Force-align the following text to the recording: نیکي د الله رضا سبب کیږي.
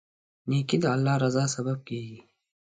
نیکي 0.49 0.77
د 0.83 0.85
الله 0.95 1.15
رضا 1.23 1.45
سبب 1.55 1.77
کیږي. 1.87 2.19